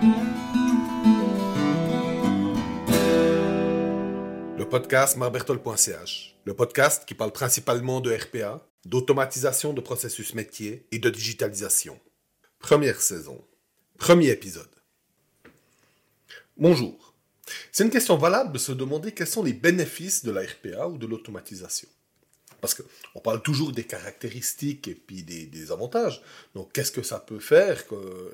[0.00, 0.06] Le
[4.70, 11.10] podcast marbertol.ch, le podcast qui parle principalement de RPA, d'automatisation de processus métier et de
[11.10, 11.98] digitalisation.
[12.60, 13.44] Première saison.
[13.98, 14.70] Premier épisode.
[16.56, 17.16] Bonjour.
[17.72, 20.98] C'est une question valable de se demander quels sont les bénéfices de la RPA ou
[20.98, 21.88] de l'automatisation.
[22.60, 26.22] Parce qu'on parle toujours des caractéristiques et puis des, avantages.
[26.54, 27.82] Donc qu'est-ce que ça peut faire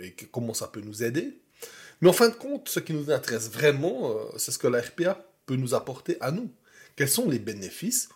[0.00, 1.38] et comment ça peut nous aider?
[2.05, 4.83] Mais en fin de compte, ce qui nous intéresse vraiment, euh, c'est ce que la
[4.83, 6.52] RPA peut nous apporter à nous.
[6.97, 8.11] Quels sont les bénéfices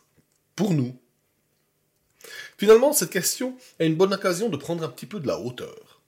[0.54, 0.94] pour nous?
[2.58, 6.02] Finalement, cette question est une bonne occasion de prendre un petit peu de la hauteur.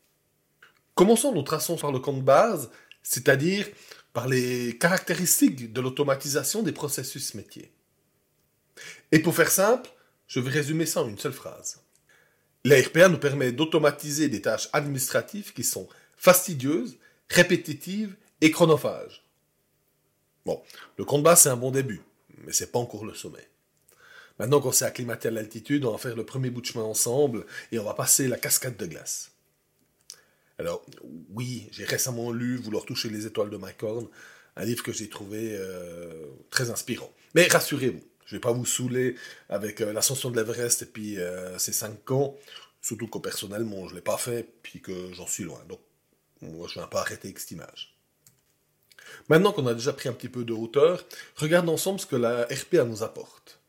[0.95, 2.70] Commençons nous traçons par le compte base,
[3.02, 3.66] c'est-à-dire
[4.12, 7.73] par les caractéristiques de l'automatisation des processus métiers.
[9.10, 9.88] Et pour faire simple,
[10.26, 11.80] je vais résumer ça en une seule phrase.
[12.62, 16.98] La RPA nous permet d'automatiser des tâches administratives qui sont fastidieuses,
[17.30, 19.24] répétitives et chronophages.
[20.44, 20.62] Bon,
[20.98, 22.02] le compte bas, c'est un bon début,
[22.45, 23.48] mais c'est pas encore le sommet.
[24.38, 27.45] Maintenant qu'on s'est acclimaté à l'altitude, on va faire le premier bout de chemin ensemble
[27.72, 29.32] et on va passer la cascade de glace.
[30.59, 30.84] Alors,
[31.30, 34.09] oui, j'ai récemment lu Vouloir toucher les étoiles de Mycorn,
[34.56, 37.10] un livre que j'ai trouvé euh, très inspirant.
[37.34, 39.15] Mais rassurez-vous, je vais pas vous saouler
[39.48, 42.37] avec euh, l'ascension de l'Everest et puis euh, ces cinq camps,
[42.82, 45.60] surtout qu'au personnellement, je l'ai pas fait, puis que j'en suis loin.
[46.43, 47.96] Moi, je vais pas arrêter avec cette image.
[49.29, 51.05] Maintenant qu'on a déjà pris un petit peu de hauteur,
[51.37, 53.60] regardons ensemble ce que la RPA nous apporte.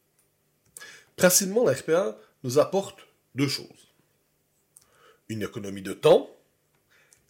[1.16, 3.00] Principalement, la RPA nous apporte
[3.36, 3.94] deux choses.
[5.30, 6.30] Une économie de temps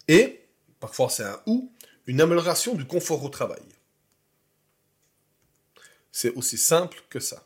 [0.08, 0.42] et,
[0.80, 1.72] parfois c'est un ou,
[2.08, 3.64] une amélioration du confort au travail.
[6.12, 7.45] C'est aussi simple que ça.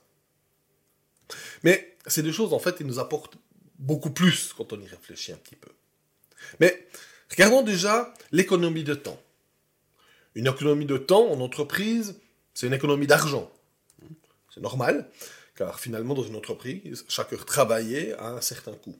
[1.63, 3.37] Mais ces deux choses, en fait, ils nous apportent
[3.77, 5.71] beaucoup plus quand on y réfléchit un petit peu.
[6.59, 6.87] Mais
[7.35, 9.21] regardons déjà l'économie de temps.
[10.35, 12.19] Une économie de temps en entreprise,
[12.53, 13.51] c'est une économie d'argent.
[14.53, 15.09] C'est normal,
[15.55, 18.99] car finalement, dans une entreprise, chaque heure travaillée a un certain coût.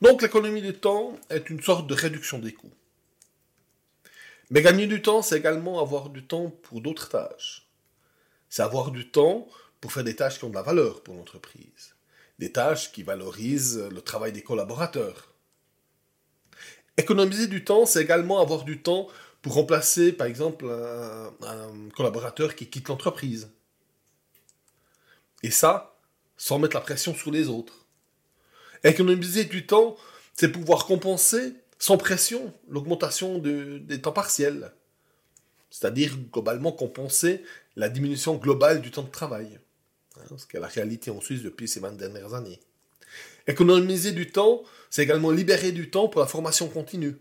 [0.00, 2.72] Donc l'économie de temps est une sorte de réduction des coûts.
[4.50, 7.64] Mais gagner du temps, c'est également avoir du temps pour d'autres tâches
[8.54, 9.48] c'est avoir du temps
[9.80, 11.96] pour faire des tâches qui ont de la valeur pour l'entreprise,
[12.38, 15.33] des tâches qui valorisent le travail des collaborateurs.
[16.96, 19.08] Économiser du temps, c'est également avoir du temps
[19.42, 23.50] pour remplacer, par exemple, un, collaborateur qui quitte l'entreprise.
[25.42, 25.98] Et ça,
[26.36, 27.84] sans mettre la pression sur les autres.
[28.84, 29.96] Économiser du temps,
[30.34, 34.72] c'est pouvoir compenser sans pression l'augmentation des temps partiels.
[35.70, 37.42] C'est-à-dire globalement compenser
[37.76, 39.58] la diminution globale du temps de travail.
[40.16, 42.60] Hein, ce qui est la réalité en Suisse depuis ces 20 dernières années.
[43.46, 47.16] Économiser du temps, c'est également libérer du temps pour la formation continue.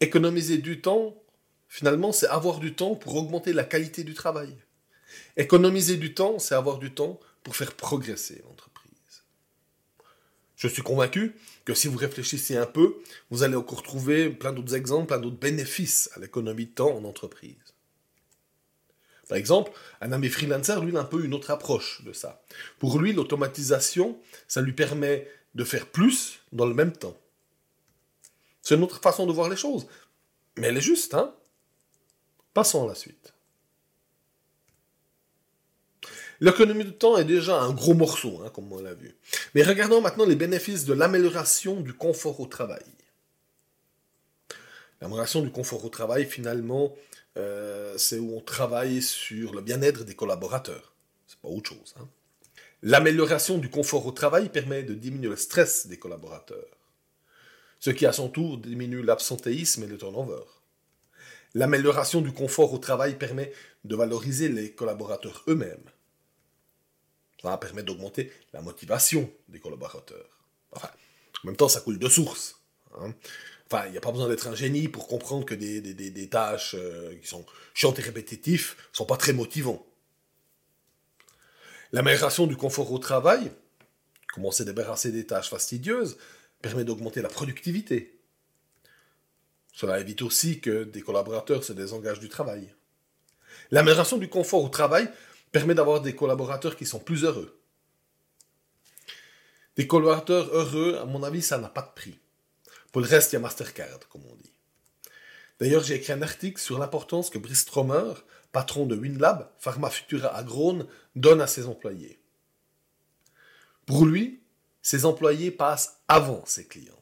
[0.00, 1.20] Économiser du temps,
[1.68, 4.56] finalement, c'est avoir du temps pour augmenter la qualité du travail.
[5.36, 8.78] Économiser du temps, c'est avoir du temps pour faire progresser l'entreprise.
[10.56, 12.96] Je suis convaincu que si vous réfléchissez un peu,
[13.30, 17.04] vous allez encore trouver plein d'autres exemples, plein d'autres bénéfices à l'économie de temps en
[17.04, 17.67] entreprise.
[19.28, 22.42] Par exemple, un ami freelancer, lui, a un peu une autre approche de ça.
[22.78, 27.16] Pour lui, l'automatisation, ça lui permet de faire plus dans le même temps.
[28.62, 29.86] C'est une autre façon de voir les choses.
[30.56, 31.34] Mais elle est juste, hein
[32.54, 33.34] Passons à la suite.
[36.40, 39.14] L'économie de temps est déjà un gros morceau, hein, comme on l'a vu.
[39.54, 42.84] Mais regardons maintenant les bénéfices de l'amélioration du confort au travail.
[45.00, 46.94] L'amélioration du confort au travail, finalement,
[47.36, 50.92] euh, c'est où on travaille sur le bien-être des collaborateurs.
[51.26, 51.94] C'est pas autre chose.
[51.98, 52.08] Hein.
[52.82, 56.66] L'amélioration du confort au travail permet de diminuer le stress des collaborateurs,
[57.80, 60.44] ce qui à son tour diminue l'absentéisme et le turnover.
[61.54, 63.52] L'amélioration du confort au travail permet
[63.84, 65.90] de valoriser les collaborateurs eux-mêmes.
[67.42, 70.28] Ça permet d'augmenter la motivation des collaborateurs.
[70.72, 70.90] Enfin,
[71.42, 72.60] en même temps, ça coule de source.
[73.00, 73.14] Hein.
[73.70, 77.14] Enfin, il n'y a pas besoin d'être un génie pour comprendre que des, tâches euh,
[77.20, 77.44] qui sont
[77.74, 79.84] chiantes et répétitives ne sont pas très motivants.
[81.92, 83.52] L'amélioration du confort au travail,
[84.32, 86.16] commencer à débarrasser des tâches fastidieuses,
[86.62, 88.18] permet d'augmenter la productivité.
[89.74, 92.74] Cela évite aussi que des collaborateurs se désengagent du travail.
[93.70, 95.10] L'amélioration du confort au travail
[95.52, 97.60] permet d'avoir des collaborateurs qui sont plus heureux.
[99.76, 102.18] Des collaborateurs heureux, à mon avis, ça n'a pas de prix.
[102.92, 104.52] Pour le reste, il y a Mastercard, comme on dit.
[105.60, 108.14] D'ailleurs, j'ai écrit un article sur l'importance que Brice Stromer,
[108.52, 110.44] patron de WinLab, Pharma Futura à
[111.16, 112.18] donne à ses employés.
[113.86, 114.40] Pour lui,
[114.82, 116.94] ses employés passent avant ses clients.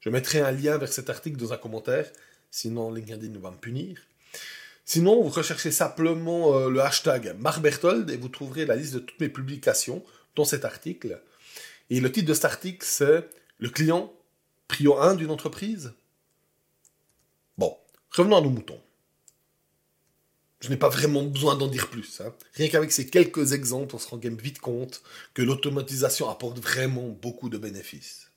[0.00, 2.10] Je mettrai un lien vers cet article dans un commentaire,
[2.50, 4.00] sinon LinkedIn va me punir.
[4.84, 9.18] Sinon, vous recherchez simplement euh, le hashtag Marbertold et vous trouverez la liste de toutes
[9.18, 10.04] mes publications,
[10.36, 11.20] dont cet article.
[11.90, 13.28] Et le titre de cet article, c'est
[13.58, 14.12] Le client,
[14.68, 15.94] prio 1 d'une entreprise?
[17.56, 17.76] Bon,
[18.10, 18.80] revenons à nos moutons.
[20.60, 22.20] Je n'ai pas vraiment besoin d'en dire plus.
[22.20, 22.34] Hein.
[22.54, 25.02] Rien qu'avec ces quelques exemples, on se rend vite compte
[25.34, 28.30] que l'automatisation apporte vraiment beaucoup de bénéfices.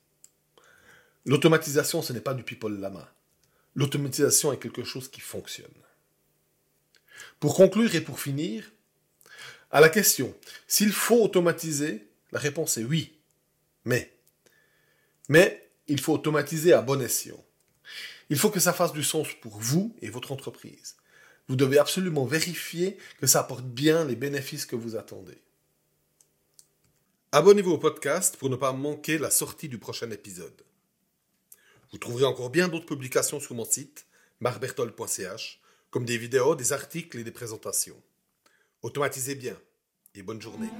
[1.24, 3.12] L'automatisation, ce n'est pas du people lama.
[3.74, 5.70] L'automatisation est quelque chose qui fonctionne.
[7.38, 8.70] Pour conclure et pour finir,
[9.70, 10.34] à la question
[10.66, 13.18] s'il faut automatiser, la réponse est oui.
[13.84, 14.12] Mais,
[15.30, 17.42] mais il faut automatiser à bon escient.
[18.30, 20.96] Il faut que ça fasse du sens pour vous et votre entreprise.
[21.48, 25.38] Vous devez absolument vérifier que ça apporte bien les bénéfices que vous attendez.
[27.30, 30.64] Abonnez-vous au podcast pour ne pas manquer la sortie du prochain épisode.
[31.92, 34.06] Vous trouverez encore bien d'autres publications sur mon site,
[34.40, 35.60] marbertol.ch,
[35.90, 38.02] comme des vidéos, des articles et des présentations.
[38.82, 39.56] Automatisez bien
[40.16, 40.70] et bonne journée.